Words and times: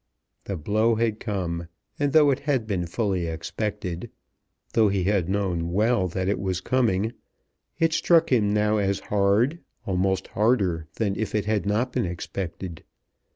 The 0.45 0.57
blow 0.57 0.95
had 0.95 1.19
come, 1.19 1.67
and 1.99 2.11
though 2.11 2.31
it 2.31 2.39
had 2.39 2.65
been 2.65 2.87
fully 2.87 3.27
expected, 3.27 4.09
though 4.73 4.87
he 4.89 5.03
had 5.03 5.29
known 5.29 5.71
well 5.73 6.07
that 6.07 6.27
it 6.27 6.39
was 6.39 6.59
coming, 6.59 7.13
it 7.77 7.93
struck 7.93 8.31
him 8.31 8.51
now 8.51 8.77
as 8.77 8.99
hard, 8.99 9.59
almost 9.85 10.29
harder 10.29 10.87
than 10.95 11.15
if 11.19 11.35
it 11.35 11.45
had 11.45 11.67
not 11.67 11.93
been 11.93 12.05
expected. 12.05 12.83